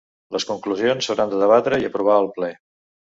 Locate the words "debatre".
1.43-1.79